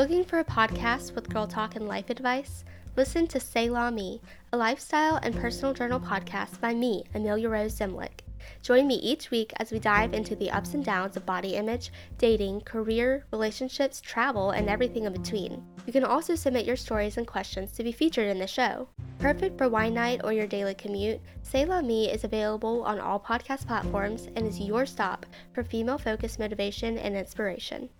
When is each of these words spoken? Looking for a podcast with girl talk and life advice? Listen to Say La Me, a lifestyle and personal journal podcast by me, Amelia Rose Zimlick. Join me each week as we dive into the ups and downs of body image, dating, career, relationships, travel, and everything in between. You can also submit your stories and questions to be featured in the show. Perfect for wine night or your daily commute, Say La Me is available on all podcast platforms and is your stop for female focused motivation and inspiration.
Looking 0.00 0.24
for 0.24 0.38
a 0.38 0.44
podcast 0.44 1.14
with 1.14 1.28
girl 1.28 1.46
talk 1.46 1.76
and 1.76 1.86
life 1.86 2.08
advice? 2.08 2.64
Listen 2.96 3.26
to 3.26 3.38
Say 3.38 3.68
La 3.68 3.90
Me, 3.90 4.22
a 4.50 4.56
lifestyle 4.56 5.16
and 5.16 5.36
personal 5.36 5.74
journal 5.74 6.00
podcast 6.00 6.58
by 6.58 6.72
me, 6.72 7.04
Amelia 7.14 7.50
Rose 7.50 7.78
Zimlick. 7.78 8.20
Join 8.62 8.86
me 8.86 8.94
each 8.94 9.30
week 9.30 9.52
as 9.58 9.70
we 9.70 9.78
dive 9.78 10.14
into 10.14 10.34
the 10.34 10.50
ups 10.52 10.72
and 10.72 10.82
downs 10.82 11.18
of 11.18 11.26
body 11.26 11.54
image, 11.54 11.92
dating, 12.16 12.62
career, 12.62 13.26
relationships, 13.30 14.00
travel, 14.00 14.52
and 14.52 14.70
everything 14.70 15.04
in 15.04 15.12
between. 15.12 15.62
You 15.84 15.92
can 15.92 16.04
also 16.04 16.34
submit 16.34 16.64
your 16.64 16.76
stories 16.76 17.18
and 17.18 17.26
questions 17.26 17.72
to 17.72 17.84
be 17.84 17.92
featured 17.92 18.28
in 18.28 18.38
the 18.38 18.46
show. 18.46 18.88
Perfect 19.18 19.58
for 19.58 19.68
wine 19.68 19.92
night 19.92 20.22
or 20.24 20.32
your 20.32 20.46
daily 20.46 20.74
commute, 20.74 21.20
Say 21.42 21.66
La 21.66 21.82
Me 21.82 22.10
is 22.10 22.24
available 22.24 22.84
on 22.84 23.00
all 23.00 23.20
podcast 23.20 23.66
platforms 23.66 24.28
and 24.34 24.46
is 24.46 24.58
your 24.58 24.86
stop 24.86 25.26
for 25.52 25.62
female 25.62 25.98
focused 25.98 26.38
motivation 26.38 26.96
and 26.96 27.14
inspiration. 27.14 27.90